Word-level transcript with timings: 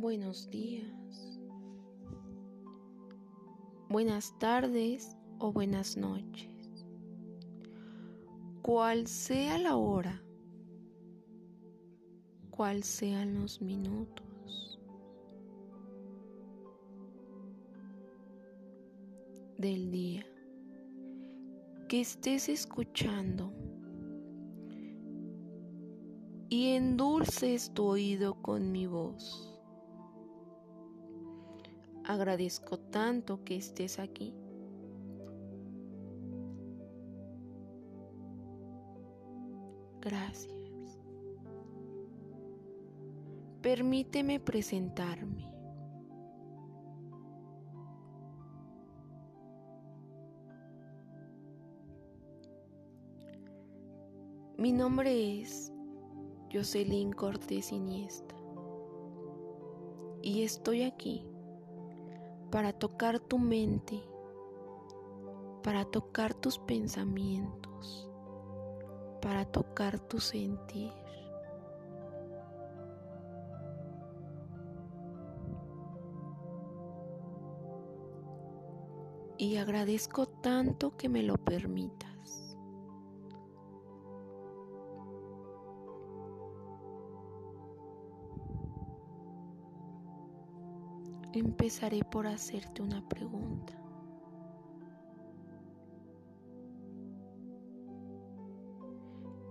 Buenos 0.00 0.48
días, 0.48 1.38
buenas 3.90 4.34
tardes 4.38 5.14
o 5.38 5.52
buenas 5.52 5.98
noches. 5.98 6.86
Cual 8.62 9.06
sea 9.06 9.58
la 9.58 9.76
hora, 9.76 10.22
cual 12.48 12.82
sean 12.82 13.34
los 13.34 13.60
minutos 13.60 14.80
del 19.58 19.90
día 19.90 20.24
que 21.88 22.00
estés 22.00 22.48
escuchando 22.48 23.52
y 26.48 26.68
endulces 26.68 27.74
tu 27.74 27.84
oído 27.84 28.40
con 28.40 28.72
mi 28.72 28.86
voz. 28.86 29.59
Agradezco 32.10 32.76
tanto 32.76 33.44
que 33.44 33.54
estés 33.54 34.00
aquí. 34.00 34.34
Gracias. 40.00 40.98
Permíteme 43.62 44.40
presentarme. 44.40 45.54
Mi 54.58 54.72
nombre 54.72 55.42
es 55.42 55.72
Jocelyn 56.52 57.12
Cortés 57.12 57.70
Iniesta 57.70 58.34
y 60.22 60.42
estoy 60.42 60.82
aquí 60.82 61.24
para 62.50 62.72
tocar 62.72 63.20
tu 63.20 63.38
mente, 63.38 64.02
para 65.62 65.84
tocar 65.84 66.34
tus 66.34 66.58
pensamientos, 66.58 68.10
para 69.22 69.44
tocar 69.44 70.00
tu 70.00 70.18
sentir. 70.18 70.92
Y 79.38 79.56
agradezco 79.56 80.26
tanto 80.26 80.96
que 80.96 81.08
me 81.08 81.22
lo 81.22 81.36
permitas. 81.38 82.09
Empezaré 91.32 92.02
por 92.02 92.26
hacerte 92.26 92.82
una 92.82 93.08
pregunta. 93.08 93.72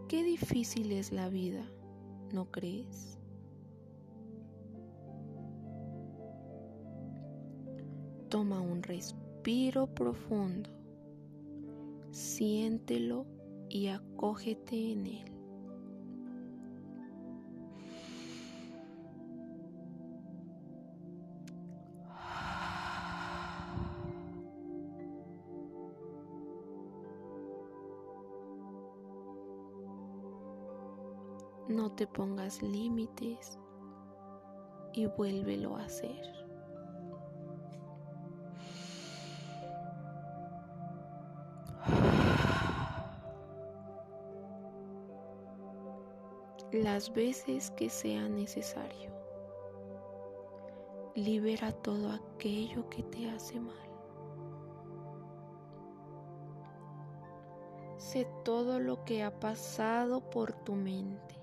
Qué 0.10 0.24
difícil 0.24 0.92
es 0.92 1.14
la 1.14 1.30
vida, 1.30 1.64
¿no 2.34 2.52
crees? 2.52 3.18
Toma 8.28 8.60
un 8.60 8.84
respiro 8.84 9.88
profundo, 9.88 10.70
siéntelo 12.12 13.26
y 13.70 13.88
acógete 13.88 14.92
en 14.92 15.08
él. 15.08 15.39
No 31.90 31.96
te 31.96 32.06
pongas 32.06 32.62
límites 32.62 33.58
y 34.94 35.08
vuélvelo 35.08 35.76
a 35.76 35.86
hacer. 35.86 36.22
Las 46.72 47.12
veces 47.12 47.72
que 47.72 47.90
sea 47.90 48.30
necesario. 48.30 49.12
Libera 51.16 51.72
todo 51.72 52.12
aquello 52.12 52.88
que 52.90 53.02
te 53.02 53.32
hace 53.32 53.60
mal. 53.60 53.90
Sé 57.98 58.28
todo 58.46 58.80
lo 58.80 59.04
que 59.06 59.24
ha 59.24 59.40
pasado 59.40 60.22
por 60.30 60.54
tu 60.54 60.76
mente. 60.76 61.39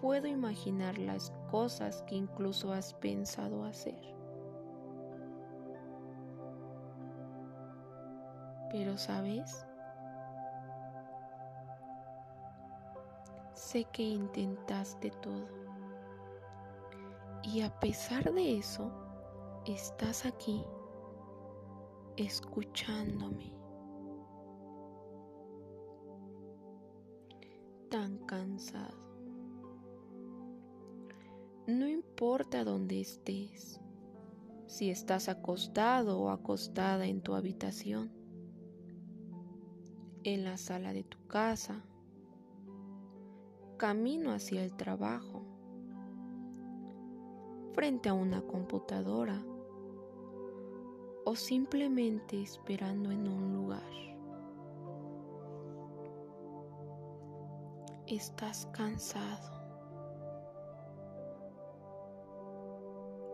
Puedo 0.00 0.26
imaginar 0.26 0.98
las 0.98 1.30
cosas 1.50 2.02
que 2.02 2.14
incluso 2.14 2.72
has 2.72 2.94
pensado 2.94 3.64
hacer. 3.64 4.00
Pero 8.70 8.96
sabes, 8.96 9.66
sé 13.54 13.84
que 13.92 14.02
intentaste 14.02 15.10
todo. 15.22 15.48
Y 17.42 17.62
a 17.62 17.80
pesar 17.80 18.32
de 18.32 18.58
eso, 18.58 18.90
estás 19.66 20.24
aquí 20.24 20.64
escuchándome. 22.16 23.52
Tan 27.90 28.18
cansado 28.18 29.09
no 31.78 31.86
importa 31.86 32.64
dónde 32.64 33.00
estés, 33.00 33.80
si 34.66 34.90
estás 34.90 35.28
acostado 35.28 36.20
o 36.20 36.30
acostada 36.30 37.06
en 37.06 37.20
tu 37.20 37.34
habitación, 37.34 38.10
en 40.24 40.44
la 40.44 40.56
sala 40.56 40.92
de 40.92 41.04
tu 41.04 41.26
casa, 41.26 41.84
camino 43.76 44.32
hacia 44.32 44.64
el 44.64 44.76
trabajo, 44.76 45.44
frente 47.72 48.08
a 48.08 48.14
una 48.14 48.42
computadora 48.42 49.42
o 51.24 51.36
simplemente 51.36 52.42
esperando 52.42 53.10
en 53.10 53.28
un 53.28 53.52
lugar. 53.52 53.92
Estás 58.06 58.66
cansado 58.72 59.59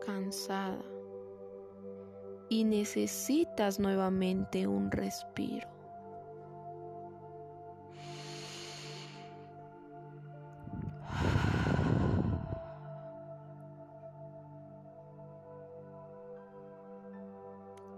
cansada 0.07 0.79
y 2.49 2.63
necesitas 2.63 3.81
nuevamente 3.81 4.69
un 4.69 4.91
respiro. 4.91 5.69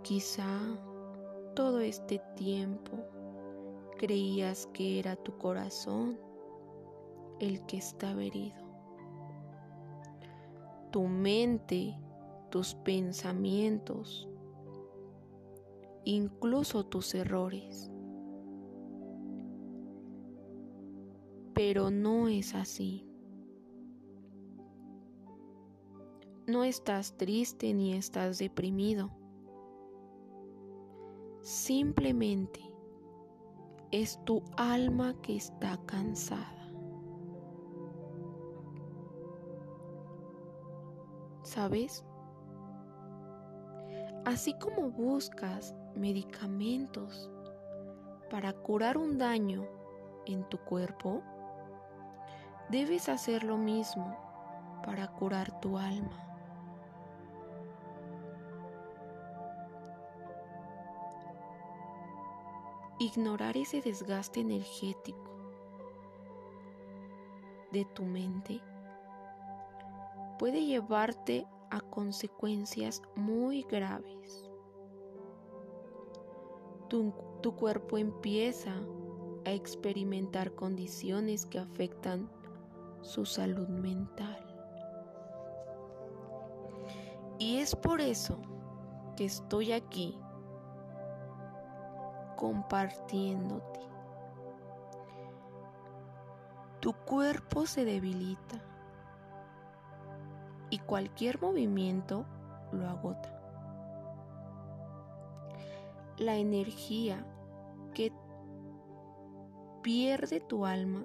Quizá 0.03 0.59
todo 1.55 1.81
este 1.81 2.19
tiempo 2.35 2.97
creías 3.99 4.67
que 4.73 4.99
era 4.99 5.17
tu 5.17 5.37
corazón 5.37 6.19
el 7.41 7.61
que 7.67 7.77
estaba 7.77 8.25
herido 8.25 8.68
tu 10.91 11.07
mente, 11.07 11.99
tus 12.51 12.75
pensamientos, 12.75 14.29
incluso 16.05 16.87
tus 16.87 17.15
errores. 17.15 17.91
Pero 21.55 21.91
no 21.91 22.29
es 22.29 22.55
así. 22.55 23.05
No 26.47 26.65
estás 26.65 27.17
triste 27.19 27.75
ni 27.75 27.93
estás 27.95 28.39
deprimido. 28.39 29.11
Simplemente 31.43 32.61
es 33.91 34.23
tu 34.25 34.43
alma 34.57 35.15
que 35.21 35.37
está 35.37 35.79
cansada. 35.87 36.58
¿Sabes? 41.49 42.05
Así 44.25 44.53
como 44.55 44.91
buscas 44.91 45.75
medicamentos 45.95 47.31
para 48.31 48.53
curar 48.53 48.99
un 48.99 49.17
daño 49.17 49.67
en 50.27 50.45
tu 50.51 50.59
cuerpo, 50.59 51.23
debes 52.69 53.09
hacer 53.09 53.45
lo 53.45 53.57
mismo 53.57 54.15
para 54.85 55.09
curar 55.09 55.59
tu 55.61 55.79
alma. 55.79 56.25
Ignorar 62.99 63.57
ese 63.57 63.81
desgaste 63.81 64.41
energético 64.41 65.39
de 67.73 67.85
tu 67.87 68.03
mente 68.05 68.61
puede 70.39 70.65
llevarte 70.65 71.47
a 71.71 71.81
consecuencias 71.81 73.03
muy 73.17 73.63
graves. 73.63 74.49
Tu, 76.89 77.13
cuerpo 77.57 77.99
empieza 77.99 78.73
a 79.45 79.51
experimentar 79.51 80.55
condiciones 80.55 81.47
que 81.47 81.59
afectan 81.59 82.31
su 83.03 83.25
salud 83.25 83.69
mental. 83.69 84.45
Y 87.39 87.59
es 87.59 87.75
por 87.75 88.01
eso 88.01 88.41
que 89.17 89.25
estoy 89.25 89.73
aquí 89.73 90.19
compartiéndote. 92.37 93.81
Tu 96.81 96.93
cuerpo 96.93 97.67
se 97.67 97.85
debilita 97.85 98.68
y 100.71 100.79
cualquier 100.79 101.41
movimiento 101.41 102.27
lo 102.73 102.89
agota. 102.89 103.35
La 106.19 106.37
energía 106.37 107.25
que 107.95 108.13
pierde 109.83 110.41
tu 110.41 110.67
alma 110.67 111.05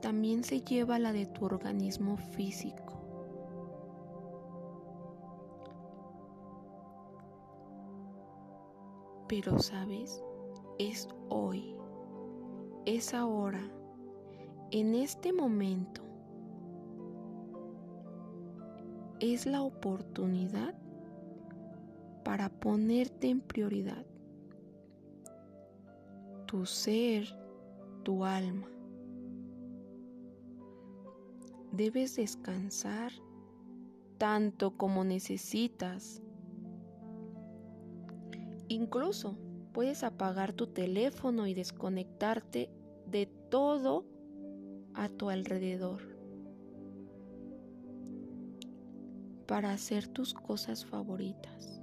también 0.00 0.42
se 0.42 0.62
lleva 0.62 0.98
la 0.98 1.12
de 1.12 1.26
tu 1.26 1.44
organismo 1.44 2.16
físico. 2.16 2.98
Pero 9.28 9.58
sabes, 9.60 10.22
es 10.78 11.08
hoy, 11.28 11.76
es 12.84 13.14
ahora, 13.14 13.62
en 14.72 14.94
este 14.94 15.32
momento, 15.32 16.02
es 19.22 19.46
la 19.46 19.62
oportunidad 19.62 20.74
para 22.24 22.48
ponerte 22.48 23.28
en 23.28 23.40
prioridad. 23.40 24.04
Tu 26.46 26.66
ser, 26.66 27.28
tu 28.02 28.24
alma. 28.24 28.66
Debes 31.70 32.16
descansar 32.16 33.12
tanto 34.18 34.76
como 34.76 35.04
necesitas 35.04 36.20
Incluso 38.68 39.36
puedes 39.74 40.02
apagar 40.02 40.54
tu 40.54 40.66
teléfono 40.66 41.46
y 41.46 41.52
desconectarte 41.52 42.70
de 43.06 43.26
todo 43.50 44.06
a 44.94 45.10
tu 45.10 45.28
alrededor 45.28 46.11
para 49.52 49.74
hacer 49.74 50.08
tus 50.08 50.32
cosas 50.32 50.82
favoritas. 50.86 51.82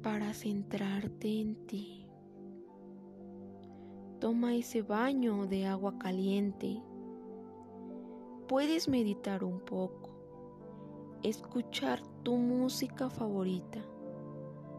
Para 0.00 0.32
centrarte 0.32 1.40
en 1.40 1.66
ti. 1.66 2.06
Toma 4.20 4.54
ese 4.54 4.82
baño 4.82 5.48
de 5.48 5.66
agua 5.66 5.98
caliente. 5.98 6.80
Puedes 8.46 8.88
meditar 8.88 9.42
un 9.42 9.58
poco 9.58 10.12
escuchar 11.24 12.00
tu 12.22 12.36
música 12.36 13.10
favorita, 13.10 13.80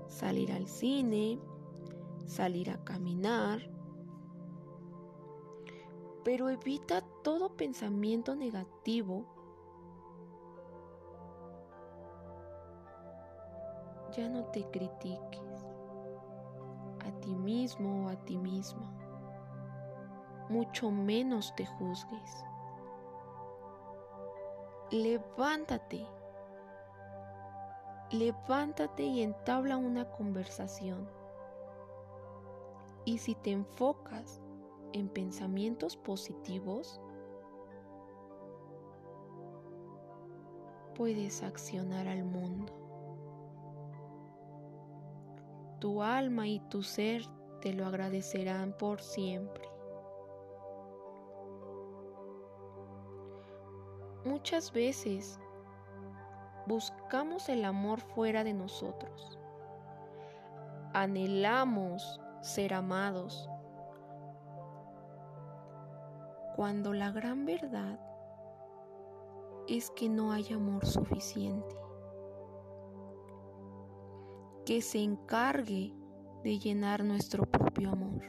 salir 0.07 0.53
al 0.53 0.69
cine, 0.69 1.37
salir 2.27 2.69
a 2.69 2.81
caminar, 2.85 3.59
pero 6.27 6.49
evita 6.49 6.99
todo 7.23 7.55
pensamiento 7.55 8.35
negativo. 8.35 9.23
Ya 14.11 14.27
no 14.27 14.43
te 14.47 14.69
critiques 14.69 15.65
a 16.99 17.11
ti 17.21 17.33
mismo 17.33 18.03
o 18.03 18.09
a 18.09 18.17
ti 18.25 18.37
misma, 18.37 18.91
mucho 20.49 20.91
menos 20.91 21.55
te 21.55 21.65
juzgues. 21.65 22.43
Levántate 24.91 26.05
levántate 28.11 29.03
y 29.03 29.21
entabla 29.21 29.77
una 29.77 30.11
conversación. 30.11 31.09
Y 33.05 33.19
si 33.19 33.33
te 33.33 33.51
enfocas 33.51 34.41
en 34.93 35.09
pensamientos 35.09 35.97
positivos, 35.97 37.01
puedes 40.95 41.43
accionar 41.43 42.07
al 42.07 42.23
mundo. 42.23 42.73
Tu 45.79 46.01
alma 46.01 46.47
y 46.47 46.59
tu 46.69 46.81
ser 46.81 47.21
te 47.61 47.71
lo 47.73 47.85
agradecerán 47.85 48.73
por 48.73 49.01
siempre. 49.01 49.67
Muchas 54.25 54.73
veces 54.73 55.39
buscamos 56.65 57.47
el 57.47 57.63
amor 57.63 58.01
fuera 58.01 58.43
de 58.43 58.53
nosotros. 58.53 59.37
Anhelamos 60.93 62.19
ser 62.41 62.73
amados. 62.73 63.49
Cuando 66.57 66.91
la 66.91 67.11
gran 67.11 67.45
verdad 67.45 67.99
es 69.67 69.91
que 69.91 70.09
no 70.09 70.31
hay 70.31 70.51
amor 70.51 70.87
suficiente. 70.87 71.75
Que 74.65 74.81
se 74.81 74.97
encargue 74.97 75.93
de 76.43 76.57
llenar 76.57 77.03
nuestro 77.03 77.43
propio 77.45 77.91
amor. 77.91 78.23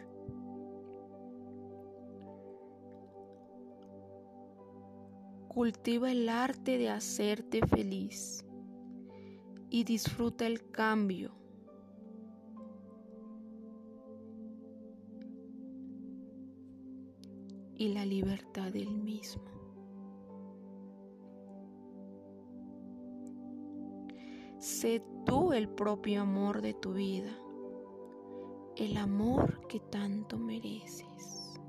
Cultiva 5.48 6.12
el 6.12 6.28
arte 6.28 6.76
de 6.76 6.90
hacerte 6.90 7.66
feliz 7.66 8.44
y 9.70 9.84
disfruta 9.84 10.46
el 10.46 10.70
cambio. 10.70 11.37
Y 17.78 17.90
la 17.90 18.04
libertad 18.04 18.72
del 18.72 18.90
mismo. 18.90 19.44
Sé 24.58 25.00
tú 25.24 25.52
el 25.52 25.68
propio 25.68 26.22
amor 26.22 26.60
de 26.60 26.74
tu 26.74 26.92
vida, 26.92 27.30
el 28.76 28.96
amor 28.96 29.64
que 29.68 29.78
tanto 29.78 30.36
mereces. 30.36 31.60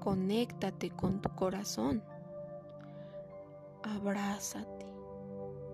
Conéctate 0.00 0.90
con 0.90 1.20
tu 1.20 1.28
corazón. 1.36 2.02
Abrázate 3.82 4.86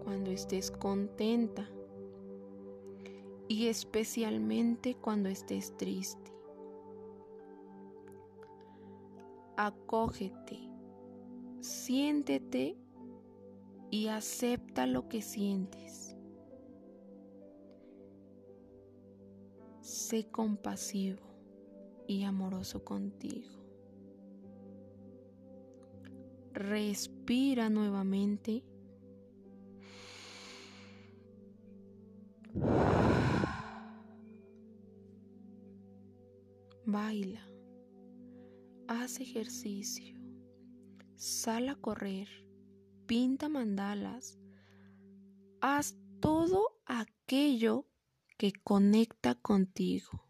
cuando 0.03 0.31
estés 0.33 0.73
contenta 0.73 1.69
y 3.49 3.69
especialmente 3.69 4.95
cuando 4.95 5.31
estés 5.31 5.77
triste. 5.77 6.33
Acógete, 9.57 10.61
siéntete 11.61 12.77
y 13.91 14.09
acepta 14.09 14.87
lo 14.87 15.09
que 15.09 15.23
sientes. 15.23 16.15
Sé 19.81 20.31
compasivo 20.31 21.27
y 22.07 22.25
amoroso 22.25 22.85
contigo. 22.85 23.59
Respira 26.53 27.71
nuevamente. 27.71 28.63
Baila. 36.91 37.47
Haz 38.87 39.21
ejercicio. 39.21 40.19
Sal 41.17 41.69
a 41.69 41.75
correr. 41.75 42.29
Pinta 43.05 43.51
mandalas. 43.51 44.39
Haz 45.61 45.99
todo 46.19 46.81
aquello 46.87 47.85
que 48.39 48.55
conecta 48.55 49.35
contigo. 49.35 50.25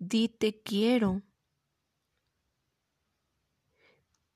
Di 0.00 0.28
te 0.28 0.60
quiero. 0.60 1.22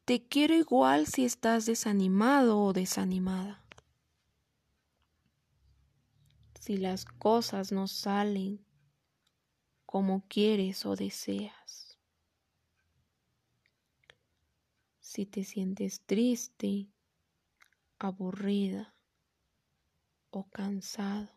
Te 0.04 0.28
quiero 0.28 0.54
igual 0.54 1.08
si 1.08 1.24
estás 1.24 1.66
desanimado 1.66 2.60
o 2.62 2.72
desanimada. 2.72 3.64
Si 6.60 6.76
las 6.76 7.04
cosas 7.04 7.72
no 7.72 7.88
salen 7.88 8.67
como 9.88 10.22
quieres 10.28 10.84
o 10.84 10.96
deseas. 10.96 11.98
Si 15.00 15.24
te 15.24 15.44
sientes 15.44 16.02
triste, 16.02 16.90
aburrida 17.98 18.94
o 20.28 20.46
cansado. 20.50 21.30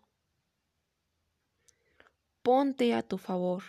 Ponte 2.44 2.94
a 2.94 3.04
tu 3.04 3.18
favor 3.18 3.64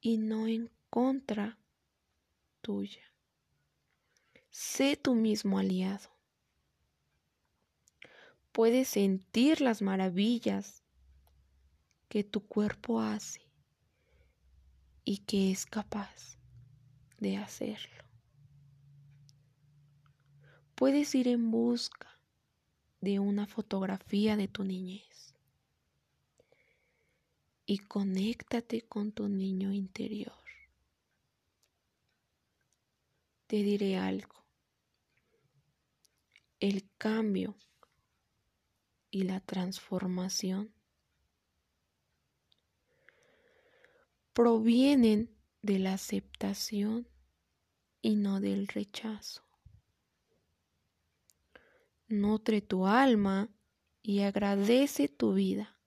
y 0.00 0.18
no 0.18 0.46
en 0.46 0.70
contra 0.88 1.58
tuya. 2.60 3.12
Sé 4.50 4.96
tu 4.96 5.16
mismo 5.16 5.58
aliado. 5.58 6.21
Puedes 8.52 8.88
sentir 8.88 9.62
las 9.62 9.80
maravillas 9.80 10.82
que 12.10 12.22
tu 12.22 12.46
cuerpo 12.46 13.00
hace 13.00 13.40
y 15.04 15.18
que 15.18 15.50
es 15.50 15.64
capaz 15.64 16.36
de 17.18 17.38
hacerlo. 17.38 18.04
Puedes 20.74 21.14
ir 21.14 21.28
en 21.28 21.50
busca 21.50 22.18
de 23.00 23.18
una 23.18 23.46
fotografía 23.46 24.36
de 24.36 24.48
tu 24.48 24.64
niñez 24.64 25.34
y 27.64 27.78
conéctate 27.78 28.82
con 28.82 29.12
tu 29.12 29.28
niño 29.28 29.72
interior. 29.72 30.34
Te 33.46 33.62
diré 33.62 33.96
algo. 33.96 34.44
El 36.60 36.86
cambio 36.98 37.56
y 39.12 39.24
la 39.24 39.40
transformación 39.40 40.74
provienen 44.32 45.30
de 45.60 45.78
la 45.78 45.92
aceptación 45.92 47.06
y 48.00 48.16
no 48.16 48.40
del 48.40 48.66
rechazo. 48.66 49.44
Nutre 52.08 52.62
tu 52.62 52.86
alma 52.86 53.50
y 54.02 54.20
agradece 54.20 55.08
tu 55.08 55.34
vida. 55.34 55.78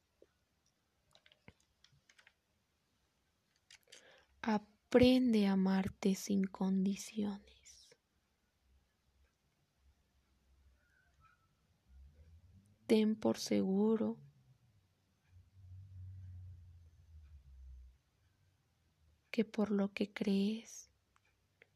Aprende 4.43 5.47
a 5.47 5.53
amarte 5.53 6.13
sin 6.13 6.45
condiciones. 6.45 7.54
Ten 12.87 13.15
por 13.15 13.39
seguro 13.39 14.17
que 19.35 19.43
por 19.43 19.69
lo 19.69 19.91
que 19.91 20.13
crees, 20.13 20.89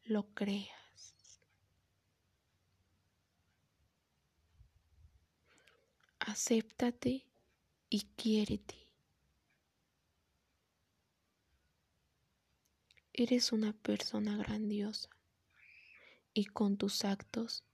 lo 0.04 0.32
creas. 0.32 1.40
Acéptate 6.20 7.26
y 7.90 8.00
quiérete. 8.16 8.88
Eres 13.12 13.52
una 13.52 13.74
persona 13.74 14.38
grandiosa 14.38 15.10
y 16.32 16.46
con 16.46 16.78
tus 16.78 17.04
actos 17.04 17.64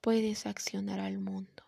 puedes 0.00 0.46
accionar 0.46 1.00
al 1.00 1.18
mundo. 1.18 1.67